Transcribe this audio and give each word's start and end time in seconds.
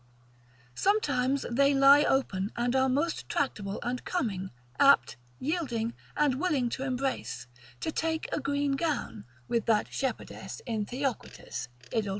Sometimes 0.73 1.45
they 1.51 1.75
lie 1.75 2.01
open 2.03 2.51
and 2.55 2.75
are 2.75 2.89
most 2.89 3.29
tractable 3.29 3.79
and 3.83 4.03
coming, 4.03 4.49
apt, 4.79 5.15
yielding, 5.39 5.93
and 6.17 6.39
willing 6.41 6.69
to 6.69 6.83
embrace, 6.83 7.45
to 7.81 7.91
take 7.91 8.27
a 8.33 8.39
green 8.39 8.71
gown, 8.71 9.25
with 9.47 9.67
that 9.67 9.93
shepherdess 9.93 10.59
in 10.65 10.87
Theocritus, 10.87 11.67
Edyl. 11.93 12.09